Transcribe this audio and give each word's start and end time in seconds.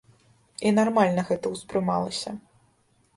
І 0.69 0.69
нармальна 0.77 1.25
гэта 1.29 1.51
ўспрымалася. 1.57 2.29